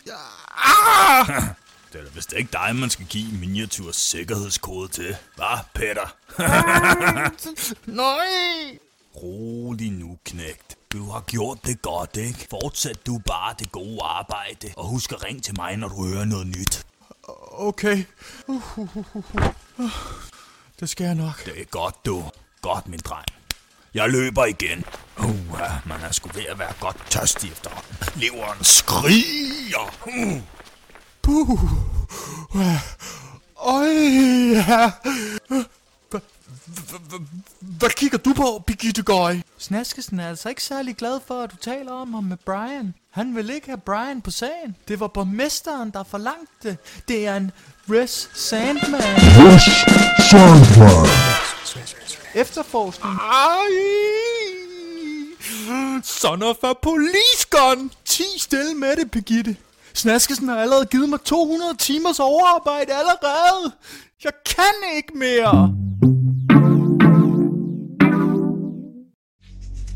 Ah! 0.57 1.27
Det 1.93 1.99
er 1.99 2.03
da 2.03 2.09
vist 2.13 2.33
ikke 2.37 2.49
dig, 2.53 2.75
man 2.75 2.89
skal 2.89 3.05
give 3.05 3.31
miniaturs 3.31 3.95
sikkerhedskode 3.95 4.87
til. 4.87 5.15
Hvad, 5.35 5.59
Peter? 5.73 6.15
Nej. 8.03 8.79
Rolig 9.23 9.91
nu, 9.91 10.17
knægt. 10.25 10.77
Du 10.91 11.09
har 11.11 11.19
gjort 11.21 11.57
det 11.65 11.81
godt, 11.81 12.17
ikke? 12.17 12.47
Fortsæt 12.49 13.05
du 13.05 13.17
bare 13.25 13.55
det 13.59 13.71
gode 13.71 13.99
arbejde. 14.03 14.67
Og 14.77 14.85
husk 14.85 15.11
at 15.11 15.23
ringe 15.23 15.41
til 15.41 15.53
mig, 15.57 15.77
når 15.77 15.87
du 15.87 16.07
hører 16.07 16.25
noget 16.25 16.47
nyt. 16.47 16.85
Okay. 17.51 18.03
Uh, 18.47 18.79
uh, 18.79 18.97
uh, 18.97 19.15
uh, 19.15 19.43
uh. 19.77 19.91
Det 20.79 20.89
skal 20.89 21.05
jeg 21.05 21.15
nok. 21.15 21.45
Det 21.45 21.61
er 21.61 21.65
godt, 21.65 22.05
du. 22.05 22.23
Godt, 22.61 22.87
min 22.87 22.99
dreng. 22.99 23.25
Jeg 23.93 24.09
løber 24.09 24.45
igen. 24.45 24.83
Uh, 25.17 25.59
man 25.85 26.01
er 26.01 26.11
sgu 26.11 26.29
ved 26.33 26.45
at 26.45 26.59
være 26.59 26.73
godt 26.79 26.97
tørstig 27.09 27.51
efterhånden. 27.51 27.95
Leveren 28.15 28.63
skriger. 28.63 29.95
Uh. 30.05 30.41
Puh. 31.21 31.59
Øj, 33.65 33.87
ja. 34.53 34.91
Hva- 36.49 36.97
hva- 36.97 37.15
hva- 37.15 37.25
Hvad 37.79 37.89
kigger 37.89 38.17
du 38.17 38.33
på, 38.33 38.63
Birgitte 38.67 39.03
Gøj? 39.03 39.37
Snaskesen 39.57 40.19
er 40.19 40.29
altså 40.29 40.49
ikke 40.49 40.63
særlig 40.63 40.95
glad 40.95 41.19
for, 41.27 41.41
at 41.41 41.51
du 41.51 41.55
taler 41.55 41.91
om 41.91 42.13
ham 42.13 42.23
med 42.23 42.37
Brian. 42.45 42.93
Han 43.11 43.35
vil 43.35 43.49
ikke 43.49 43.67
have 43.67 43.77
Brian 43.77 44.21
på 44.21 44.31
sagen. 44.31 44.75
Det 44.87 44.99
var 44.99 45.07
borgmesteren, 45.07 45.89
der 45.91 46.03
forlangte 46.03 46.47
det. 46.69 46.77
Det 47.07 47.27
er 47.27 47.35
en 47.37 47.51
Res 47.89 48.29
Sandman. 48.33 49.01
Efterforskning. 52.35 53.15
Ej! 53.15 53.71
Son 56.03 56.43
of 56.43 56.55
a 56.63 56.73
police 56.81 57.45
gun! 57.49 57.91
Ti 58.05 58.23
stille 58.37 58.73
med 58.75 58.95
det, 58.95 59.11
Birgitte. 59.11 59.55
Snaskesen 59.93 60.47
har 60.49 60.57
allerede 60.61 60.85
givet 60.85 61.09
mig 61.09 61.19
200 61.21 61.75
timers 61.77 62.19
overarbejde 62.19 62.93
allerede. 62.93 63.71
Jeg 64.23 64.31
kan 64.45 64.73
ikke 64.95 65.11
mere. 65.17 65.75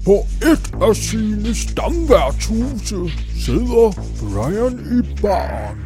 På 0.05 0.27
et 0.41 0.71
af 0.81 0.95
sine 0.95 1.55
stamværtshuse 1.55 3.11
sidder 3.45 3.91
Brian 4.19 4.79
i 4.99 5.21
baren. 5.21 5.77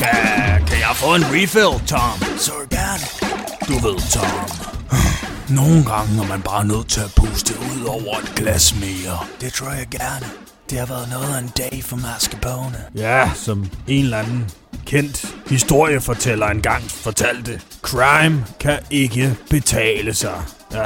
Ja, 0.00 0.58
kan 0.58 0.78
jeg 0.78 0.92
få 0.94 1.14
en 1.14 1.24
refill, 1.24 1.86
Tom? 1.86 2.18
Så 2.38 2.52
gerne. 2.70 3.04
Du 3.68 3.86
ved, 3.88 3.98
Tom. 4.10 4.50
Nogle 5.56 5.84
gange 5.84 6.22
er 6.22 6.26
man 6.28 6.42
bare 6.42 6.64
nødt 6.66 6.88
til 6.88 7.00
at 7.00 7.12
puste 7.16 7.54
ud 7.60 7.84
over 7.86 8.18
et 8.18 8.32
glas 8.36 8.74
mere. 8.80 9.18
Det 9.40 9.52
tror 9.52 9.70
jeg 9.70 9.86
gerne. 9.90 10.26
Det 10.70 10.78
har 10.78 10.86
været 10.86 11.08
noget 11.10 11.34
af 11.34 11.38
en 11.38 11.52
dag 11.56 11.80
for 11.84 11.96
mascarpone. 11.96 12.78
Ja, 12.94 13.30
som 13.34 13.70
en 13.86 14.04
eller 14.04 14.18
anden 14.18 14.50
kendt 14.88 15.34
historiefortæller 15.46 16.46
engang 16.46 16.82
fortalte. 16.82 17.60
Crime 17.82 18.44
kan 18.60 18.78
ikke 18.90 19.34
betale 19.50 20.14
sig. 20.14 20.42
Ja, 20.72 20.84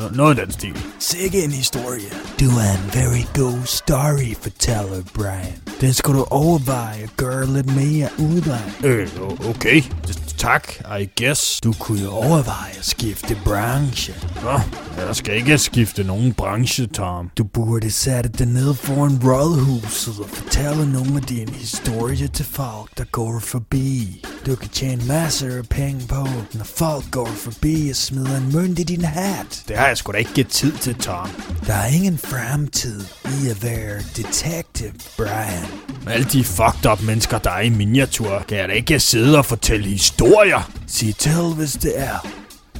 no- 0.00 0.16
noget 0.16 0.38
i 0.38 0.40
den 0.40 0.52
stil. 0.52 0.84
Sikke 0.98 1.44
en 1.44 1.50
historie. 1.50 2.08
Du 2.40 2.44
er 2.44 2.72
en 2.72 2.90
very 2.94 3.24
god 3.34 3.58
story 3.64 4.34
fortæller, 4.42 5.02
Brian. 5.14 5.54
Den 5.80 5.92
skal 5.92 6.14
du 6.14 6.24
overveje 6.30 7.02
at 7.02 7.16
gøre 7.16 7.46
lidt 7.46 7.76
mere 7.76 8.08
ud 8.18 8.42
af. 8.42 8.86
Øh, 8.86 9.08
okay. 9.48 9.82
Tak, 10.38 10.68
I 11.00 11.24
guess. 11.24 11.60
Du 11.60 11.72
kunne 11.80 12.02
jo 12.02 12.10
overveje 12.10 12.72
at 12.78 12.84
skifte 12.84 13.36
branche. 13.44 14.14
Nå, 14.42 14.60
jeg 15.06 15.16
skal 15.16 15.36
ikke 15.36 15.58
skifte 15.58 16.04
nogen 16.04 16.32
branche, 16.32 16.86
Tom. 16.86 17.30
Du 17.38 17.44
burde 17.44 17.90
sætte 17.90 18.28
dig 18.30 18.46
ned 18.46 18.74
foran 18.74 19.20
rådhuset 19.24 20.14
og 20.18 20.28
fortælle 20.28 20.92
nogle 20.92 21.16
af 21.16 21.22
dine 21.22 21.52
historier 21.52 22.28
til 22.28 22.44
folk, 22.44 22.98
der 22.98 23.04
går 23.04 23.38
forbi. 23.38 24.24
Du 24.46 24.56
kan 24.56 24.68
tjene 24.68 25.04
masser 25.04 25.58
af 25.58 25.68
penge 25.68 26.06
på, 26.08 26.28
når 26.52 26.64
folk 26.64 27.04
går 27.10 27.26
forbi 27.26 27.88
og 27.90 27.96
smider 27.96 28.36
en 28.36 28.52
mønt 28.52 28.78
i 28.78 28.82
din 28.82 29.04
hat. 29.04 29.62
Det 29.68 29.76
har 29.76 29.86
jeg 29.86 29.96
sgu 29.96 30.12
da 30.12 30.16
ikke 30.18 30.34
givet 30.34 30.48
tid 30.48 30.72
til, 30.72 30.94
Tom. 30.94 31.30
Der 31.66 31.74
er 31.74 31.86
ingen 31.86 32.18
fremtid 32.18 33.00
i 33.24 33.48
at 33.50 33.62
være 33.62 34.00
detective, 34.16 34.92
Brian. 35.16 35.66
Med 36.04 36.12
alle 36.12 36.26
de 36.32 36.44
fucked 36.44 36.90
up 36.92 37.02
mennesker, 37.02 37.38
der 37.38 37.50
er 37.50 37.60
i 37.60 37.68
miniatur, 37.68 38.44
kan 38.48 38.58
jeg 38.58 38.68
da 38.68 38.72
ikke 38.72 39.00
sidde 39.00 39.38
og 39.38 39.46
fortælle 39.46 39.88
historier. 39.88 40.72
Sig 40.86 41.16
til, 41.16 41.54
hvis 41.56 41.72
det 41.72 42.00
er. 42.00 42.26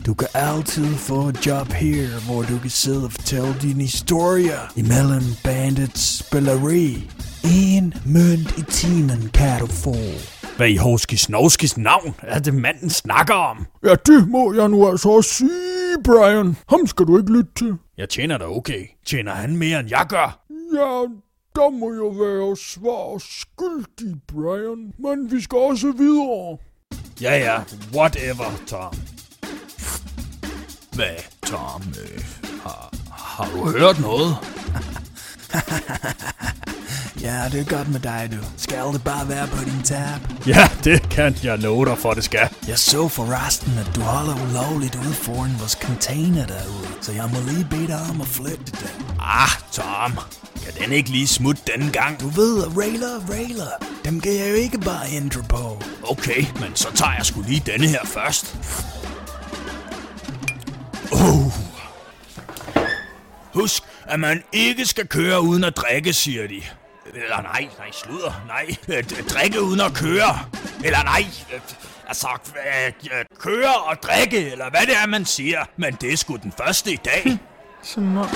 Du 0.07 0.15
kan 0.15 0.29
altid 0.35 0.97
få 0.97 1.29
et 1.29 1.47
job 1.47 1.73
her, 1.73 2.09
hvor 2.27 2.43
du 2.43 2.59
kan 2.59 2.71
sidde 2.71 3.05
og 3.05 3.13
fortælle 3.13 3.57
dine 3.63 3.83
historier 3.83 4.73
imellem 4.77 5.25
bandets 5.45 6.19
spilleri. 6.19 7.11
En 7.45 7.95
mønt 8.05 8.59
i 8.59 8.63
timen 8.71 9.31
kan 9.35 9.61
du 9.61 9.67
få. 9.67 9.97
Hvad 10.57 10.69
i 10.69 10.77
Horskis 10.77 11.79
navn 11.79 12.15
er 12.23 12.39
det 12.39 12.55
manden 12.55 12.91
snakker 12.91 13.35
om? 13.35 13.67
Ja, 13.85 13.95
det 13.95 14.29
må 14.29 14.53
jeg 14.55 14.69
nu 14.69 14.89
altså 14.89 15.09
også 15.09 15.31
sige, 15.31 16.03
Brian. 16.05 16.57
Ham 16.69 16.87
skal 16.87 17.07
du 17.07 17.19
ikke 17.19 17.33
lytte 17.33 17.51
til. 17.57 17.75
Jeg 17.99 18.09
tjener 18.09 18.39
da 18.39 18.45
okay. 18.45 18.87
Tjener 19.07 19.35
han 19.35 19.57
mere, 19.57 19.81
end 19.81 19.89
jeg 19.91 20.07
gør? 20.09 20.45
Ja, 20.75 21.07
der 21.55 21.71
må 21.71 21.93
jeg 21.93 22.19
være 22.21 22.57
svar 22.57 23.19
skyldig, 23.19 24.17
Brian. 24.29 24.93
Men 24.99 25.33
vi 25.33 25.41
skal 25.41 25.59
også 25.59 25.93
videre. 25.93 26.59
Ja, 27.21 27.39
ja. 27.39 27.59
Whatever, 27.95 28.63
Tom. 28.67 28.95
Hvad, 30.95 31.17
Tom? 31.47 31.83
Øh, 31.83 32.25
har, 32.63 32.95
har 33.13 33.51
du 33.57 33.79
hørt 33.79 34.01
noget? 34.01 34.37
Ja, 37.23 37.49
det 37.53 37.61
er 37.61 37.77
godt 37.77 37.89
med 37.89 38.01
dig, 38.01 38.29
du. 38.33 38.37
Skal 38.57 38.79
det 38.93 39.05
bare 39.05 39.29
være 39.29 39.47
på 39.47 39.65
din 39.65 39.83
tab? 39.85 40.21
Ja, 40.47 40.69
det 40.85 41.09
kan 41.11 41.37
jeg 41.43 41.59
love 41.59 41.87
dig 41.87 41.99
for, 41.99 42.15
det 42.15 42.25
skal. 42.25 42.49
Jeg 42.69 42.79
så 42.79 43.09
forresten, 43.09 43.79
at 43.79 43.97
du 43.97 44.01
holder 44.01 44.35
ulovligt 44.49 44.95
ude 44.95 45.15
foran 45.15 45.57
vores 45.59 45.73
container 45.73 46.47
derude, 46.47 46.89
så 47.01 47.13
jeg 47.13 47.31
må 47.35 47.41
lige 47.49 47.67
bede 47.71 47.87
dig 47.87 48.01
om 48.11 48.21
at 48.21 48.27
flytte 48.27 48.65
det. 48.65 48.95
Ah, 49.21 49.51
Tom. 49.73 50.19
Kan 50.65 50.85
den 50.85 50.93
ikke 50.93 51.11
lige 51.11 51.27
smutte 51.27 51.63
denne 51.73 51.93
gang? 51.93 52.21
Du 52.21 52.29
ved, 52.29 52.65
at 52.65 52.77
Railer 52.79 53.17
og 53.17 53.31
Railer, 53.31 53.71
dem 54.05 54.21
kan 54.21 54.35
jeg 54.35 54.51
jo 54.51 54.55
ikke 54.55 54.79
bare 54.79 55.07
ændre 55.13 55.43
på. 55.49 55.83
Okay, 56.03 56.45
men 56.61 56.71
så 56.77 56.89
tager 56.95 57.13
jeg 57.17 57.27
sgu 57.27 57.43
lige 57.43 57.63
denne 57.67 57.87
her 57.87 58.05
først. 58.05 58.57
Oh. 61.13 61.53
Husk, 63.55 63.83
at 64.09 64.21
man 64.21 64.43
ikke 64.53 64.87
skal 64.87 65.07
køre 65.09 65.41
uden 65.43 65.65
at 65.65 65.77
drikke, 65.77 66.13
siger 66.13 66.49
de. 66.49 66.63
Eller 67.15 67.43
nej, 67.43 67.69
nej, 67.79 67.91
sludder, 67.93 68.43
nej. 68.47 68.67
Drikke 69.35 69.63
uden 69.63 69.81
at 69.81 69.95
køre. 69.95 70.39
Eller 70.85 71.03
nej, 71.03 71.25
øh, 71.55 71.61
altså, 72.09 72.29
øh, 72.87 72.93
øh, 73.05 73.25
køre 73.39 73.75
og 73.75 73.97
drikke, 74.03 74.51
eller 74.53 74.71
hvad 74.71 74.81
det 74.81 74.97
er, 75.03 75.07
man 75.07 75.25
siger. 75.25 75.65
Men 75.77 75.95
det 76.01 76.13
er 76.13 76.17
sgu 76.17 76.37
den 76.37 76.53
første 76.59 76.93
i 76.93 76.97
dag. 77.05 77.39
Sådan 77.83 78.09
noget. 78.09 78.31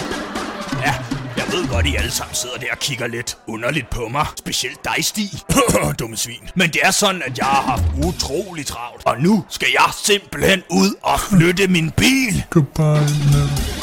Ja, 0.82 0.94
jeg 1.36 1.44
ved 1.52 1.68
godt, 1.68 1.86
I 1.86 1.96
alle 1.96 2.10
sammen 2.10 2.34
sidder 2.34 2.56
der 2.56 2.66
og 2.72 2.78
kigger 2.78 3.06
lidt 3.06 3.38
underligt 3.48 3.90
på 3.90 4.08
mig. 4.08 4.26
Specielt 4.38 4.84
dig, 4.84 5.04
Stig. 5.04 5.30
Dumme 5.98 6.16
svin. 6.16 6.48
Men 6.54 6.70
det 6.70 6.80
er 6.82 6.90
sådan, 6.90 7.22
at 7.22 7.38
jeg 7.38 7.46
har 7.46 7.62
haft 7.62 7.82
utrolig 8.04 8.66
travlt. 8.66 9.06
Og 9.06 9.20
nu 9.20 9.44
skal 9.48 9.68
jeg 9.72 9.90
simpelthen 10.04 10.62
ud 10.70 10.94
og 11.02 11.20
flytte 11.20 11.68
min 11.68 11.90
bil. 11.90 12.44
Goodbye, 12.50 12.84
Ned. 13.32 13.75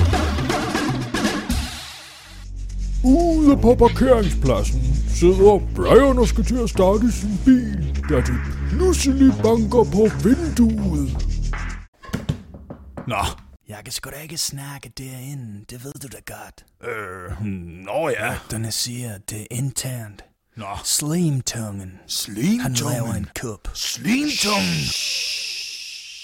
Ude 3.03 3.57
på 3.57 3.75
parkeringspladsen 3.75 4.81
sidder 5.10 5.60
Brian 5.75 6.17
og 6.19 6.27
skal 6.27 6.45
til 6.45 6.55
at 6.63 6.69
starte 6.69 7.12
sin 7.12 7.38
bil, 7.45 8.01
da 8.10 8.15
det 8.15 8.36
pludselig 8.69 9.33
banker 9.43 9.83
på 9.95 10.03
vinduet. 10.24 11.10
Nå, 13.07 13.24
Jeg 13.67 13.77
kan 13.83 13.91
sgu 13.91 14.10
da 14.10 14.15
ikke 14.22 14.38
snakke 14.38 14.89
derinde, 14.98 15.65
det 15.69 15.83
ved 15.83 15.91
du 16.03 16.07
da 16.07 16.33
godt. 16.33 16.65
øh, 16.89 17.45
nå 17.86 18.10
ja. 18.10 18.38
Den 18.51 18.72
siger, 18.72 19.17
det 19.29 19.41
er 19.41 19.45
internt. 19.51 20.24
Nå, 20.57 20.65
Slimtungen. 20.83 21.91
Han 22.62 22.74
laver 22.74 23.13
slimtungen. 23.13 23.15
en 23.15 23.27
kup. 23.41 23.67
Slimtungen. 23.74 24.83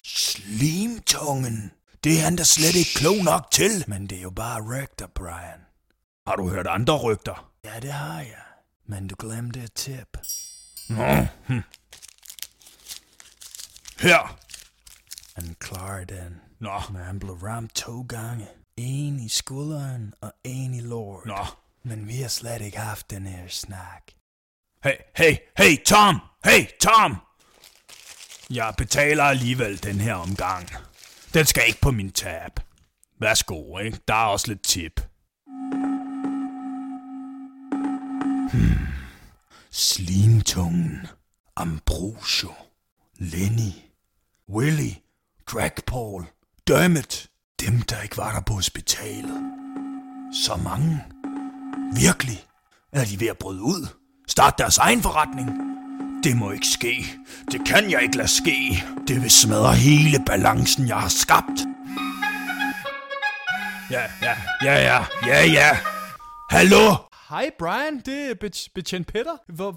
Slimtungen. 0.06 1.72
Det 2.04 2.20
er 2.20 2.24
han 2.24 2.36
da 2.36 2.44
slet 2.44 2.76
ikke 2.76 2.94
klog 2.96 3.16
nok 3.24 3.52
til. 3.52 3.84
Men 3.88 4.08
det 4.08 4.18
er 4.18 4.22
jo 4.22 4.30
bare 4.30 4.62
rygter, 4.62 5.06
Brian. 5.16 5.60
Har 6.30 6.36
du 6.36 6.50
hørt 6.50 6.68
andre 6.68 6.98
rygter? 6.98 7.52
Ja, 7.64 7.80
det 7.80 7.92
har 7.92 8.20
jeg. 8.20 8.42
Men 8.86 9.08
du 9.08 9.16
glemte 9.20 9.64
et 9.64 9.74
tip. 9.74 10.18
Nå, 10.90 11.26
hm. 11.48 11.64
Her. 14.00 14.38
Han 15.36 15.56
klarer 15.60 16.06
den. 16.06 16.42
Nå, 16.60 16.82
Men 16.92 17.02
han 17.02 17.20
blev 17.20 17.34
ramt 17.34 17.76
to 17.76 18.02
gange. 18.02 18.48
En 18.78 19.20
i 19.20 19.30
skulderen 19.30 20.14
og 20.22 20.32
en 20.44 20.74
i 20.74 20.80
låret. 20.80 21.26
nå. 21.26 21.46
Men 21.84 22.08
vi 22.08 22.22
har 22.22 22.30
slet 22.30 22.62
ikke 22.62 22.80
haft 22.80 23.10
den 23.10 23.26
her 23.26 23.48
snak. 23.48 24.12
Hey, 24.84 24.96
hey, 25.16 25.36
hey, 25.58 25.84
Tom! 25.86 26.20
Hey, 26.46 26.66
Tom! 26.82 27.16
Jeg 28.50 28.74
betaler 28.78 29.24
alligevel 29.24 29.84
den 29.84 29.96
her 29.96 30.14
omgang. 30.14 30.70
Den 31.34 31.46
skal 31.46 31.64
ikke 31.68 31.82
på 31.82 31.92
min 31.92 32.12
tab. 32.12 32.60
Værsgo, 33.20 33.78
ikke? 33.78 34.00
Der 34.08 34.14
er 34.14 34.26
også 34.26 34.48
lidt 34.48 34.64
tip. 34.64 35.02
Hmm. 38.52 38.88
Slimtungen. 39.72 41.08
Ambrosio. 41.56 42.54
Lenny. 43.18 43.74
Willy. 44.50 44.94
Dragpaul. 45.48 46.26
Dermot. 46.68 47.28
Dem, 47.60 47.82
der 47.82 48.02
ikke 48.02 48.18
var 48.18 48.34
der 48.34 48.42
på 48.42 48.54
hospitalet. 48.54 49.42
Så 50.46 50.56
mange. 50.56 51.04
Virkelig. 51.94 52.46
Er 52.92 53.06
de 53.06 53.20
ved 53.20 53.28
at 53.28 53.38
bryde 53.38 53.62
ud? 53.62 53.88
Start 54.28 54.58
deres 54.58 54.78
egen 54.78 55.02
forretning? 55.02 55.50
Det 56.24 56.38
må 56.38 56.52
ikke 56.52 56.68
ske. 56.68 57.06
Det 57.52 57.62
kan 57.66 57.92
jeg 57.92 58.02
ikke 58.02 58.18
lade 58.18 58.28
ske. 58.28 58.84
Det 59.08 59.22
vil 59.22 59.32
smadre 59.32 59.76
hele 59.76 60.24
balancen, 60.26 60.88
jeg 60.88 60.98
har 60.98 61.10
skabt. 61.10 61.60
Ja, 63.92 64.02
ja, 64.22 64.36
ja, 64.64 64.74
ja, 64.74 65.06
ja, 65.26 65.46
ja. 65.46 65.78
Hallo? 66.50 67.09
Hej 67.30 67.52
Brian, 67.60 68.00
det 68.06 68.32
er 68.32 68.36
bet- 68.44 68.68
betjent 68.76 69.08
Peter. 69.08 69.38
Hvor, 69.54 69.72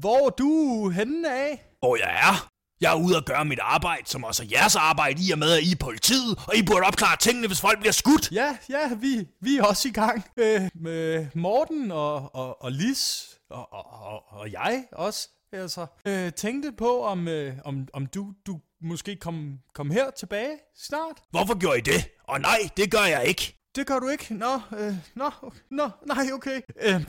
hvor 0.00 0.26
er 0.26 0.30
du 0.30 0.88
henne 0.88 1.34
af? 1.34 1.64
Hvor 1.78 1.96
jeg 1.96 2.10
er? 2.28 2.50
Jeg 2.80 2.92
er 2.92 2.96
ude 3.04 3.16
og 3.16 3.24
gøre 3.24 3.44
mit 3.44 3.58
arbejde, 3.62 4.02
som 4.06 4.24
også 4.24 4.42
er 4.42 4.46
jeres 4.52 4.76
arbejde, 4.76 5.22
i 5.28 5.30
og 5.30 5.38
med, 5.38 5.50
at 5.52 5.62
I 5.62 5.72
er 5.72 5.76
politiet, 5.80 6.38
og 6.48 6.56
I 6.56 6.62
burde 6.66 6.86
opklare 6.86 7.16
tingene, 7.16 7.46
hvis 7.46 7.60
folk 7.60 7.78
bliver 7.78 7.92
skudt. 7.92 8.32
Ja, 8.32 8.58
ja, 8.68 8.94
vi, 8.94 9.26
vi 9.40 9.56
er 9.56 9.62
også 9.64 9.88
i 9.88 9.90
gang. 9.90 10.24
Øh, 10.36 10.60
med 10.74 11.26
Morten 11.34 11.90
og, 11.90 12.34
og, 12.34 12.62
og 12.62 12.72
Lis 12.72 13.28
og, 13.50 13.72
og, 13.72 13.86
og, 14.12 14.22
og 14.40 14.52
jeg 14.52 14.84
også. 14.92 15.28
Altså, 15.52 15.86
øh, 16.06 16.32
tænkte 16.32 16.72
på, 16.72 17.02
om, 17.04 17.28
øh, 17.28 17.54
om, 17.64 17.88
om 17.92 18.06
du, 18.06 18.32
du 18.46 18.60
måske 18.82 19.16
kom, 19.16 19.58
kom 19.74 19.90
her 19.90 20.10
tilbage 20.10 20.58
snart. 20.76 21.16
Hvorfor 21.30 21.58
gjorde 21.58 21.78
I 21.78 21.80
det? 21.80 22.08
Og 22.24 22.40
nej, 22.40 22.58
det 22.76 22.90
gør 22.90 23.04
jeg 23.04 23.24
ikke. 23.24 23.59
Det 23.80 23.86
gør 23.86 23.98
du 23.98 24.08
ikke? 24.08 24.34
Nå, 24.34 24.60
øh, 24.78 24.94
nå, 25.14 25.30
nå, 25.70 25.88
nej, 26.06 26.26
okay. 26.34 26.60
Øh, 26.82 26.94
øh, 26.94 27.00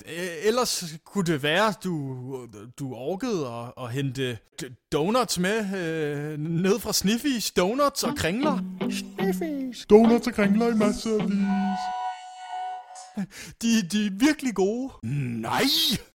ellers 0.43 0.83
kunne 1.05 1.23
det 1.23 1.43
være, 1.43 1.73
du, 1.83 2.17
du 2.79 2.93
orkede 2.93 3.47
at, 3.47 3.83
at 3.83 3.91
hente 3.91 4.37
donuts 4.91 5.39
med 5.39 5.57
øh, 5.77 6.39
ned 6.39 6.79
fra 6.79 6.91
Sniffy's 6.91 7.53
Donuts 7.57 8.03
og 8.03 8.15
kringler. 8.17 8.59
Donuts 9.89 10.27
og 10.27 10.33
kringler 10.33 10.67
i 10.67 10.75
masservis. 10.75 12.00
De, 13.61 13.81
de 13.91 14.05
er 14.05 14.09
virkelig 14.19 14.53
gode. 14.55 14.91
Nej, 15.03 15.63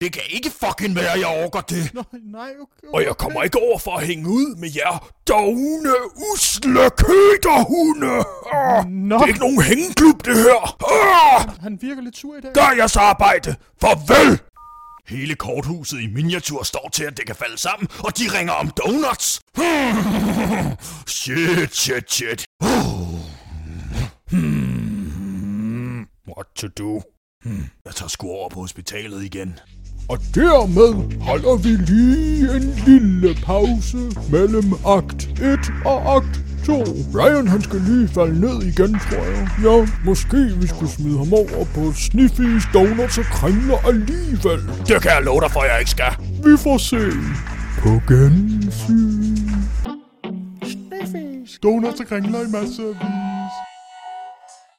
det 0.01 0.13
kan 0.13 0.23
ikke 0.31 0.51
fucking 0.65 0.95
være, 0.97 1.19
jeg 1.19 1.45
orker 1.45 1.61
det. 1.61 1.91
Nå, 1.95 2.03
nej, 2.33 2.51
okay. 2.61 2.89
Og 2.95 3.03
jeg 3.05 3.17
kommer 3.17 3.43
ikke 3.43 3.59
over 3.71 3.79
for 3.79 3.97
at 3.97 4.07
hænge 4.07 4.29
ud 4.29 4.57
med 4.57 4.69
jer 4.77 5.09
dogne, 5.29 5.91
usle 6.33 6.91
køderhunde. 6.97 8.25
Ah, 8.55 8.85
Nå. 8.91 9.15
det 9.17 9.23
er 9.23 9.27
ikke 9.27 9.41
nogen 9.41 9.63
hængeklub, 9.63 10.25
det 10.25 10.37
her. 10.37 10.77
Ah, 10.93 11.63
Han 11.63 11.79
virker 11.81 12.03
lidt 12.03 12.17
sur 12.17 12.37
i 12.37 12.41
dag. 12.41 12.53
gør 12.53 12.75
jeres 12.77 12.97
arbejde. 12.97 13.55
Farvel. 13.81 14.41
Hele 15.09 15.35
korthuset 15.35 16.01
i 16.01 16.07
miniatur 16.07 16.63
står 16.63 16.89
til, 16.93 17.05
at 17.05 17.17
det 17.17 17.27
kan 17.27 17.37
falde 17.37 17.59
sammen, 17.59 17.89
og 17.99 18.19
de 18.19 18.39
ringer 18.39 18.53
om 18.53 18.71
donuts. 18.71 19.41
shit, 21.17 21.77
shit, 21.77 22.13
shit. 22.13 22.45
Hmm. 24.31 24.66
What 26.37 26.47
to 26.55 26.69
do? 26.69 27.03
Hmm. 27.45 27.65
Jeg 27.85 27.95
tager 27.95 28.09
sgu 28.09 28.27
over 28.27 28.49
på 28.49 28.61
hospitalet 28.61 29.25
igen. 29.25 29.59
Og 30.09 30.19
dermed 30.35 31.21
holder 31.21 31.57
vi 31.57 31.69
lige 31.69 32.57
en 32.57 32.63
lille 32.87 33.35
pause 33.43 33.99
mellem 34.31 34.73
akt 34.87 35.29
1 35.43 35.73
og 35.85 36.17
akt 36.17 36.41
2. 36.67 36.85
Brian 37.13 37.49
han 37.49 37.63
skal 37.63 37.81
lige 37.81 38.09
falde 38.09 38.41
ned 38.41 38.63
igen, 38.63 38.99
tror 38.99 39.25
jeg. 39.25 39.49
Ja, 39.65 39.89
måske 40.05 40.37
vi 40.37 40.67
skulle 40.67 40.93
smide 40.93 41.19
ham 41.19 41.33
over 41.33 41.65
på 41.75 41.83
Sniffy's 42.05 42.73
Donuts 42.73 43.19
og 43.19 43.25
Kringler 43.25 43.79
alligevel. 43.87 44.61
Det 44.87 45.03
kan 45.03 45.11
jeg 45.17 45.23
love 45.25 45.41
dig 45.41 45.51
for, 45.51 45.65
jeg 45.65 45.79
ikke 45.79 45.91
skal. 45.91 46.13
Vi 46.47 46.57
får 46.65 46.79
se. 46.79 47.03
På 47.83 47.91
gensyn. 48.09 49.37
Donuts 51.63 52.01
og 52.01 52.07
kringler 52.07 52.41
i 52.41 52.51
masservis. 52.51 53.36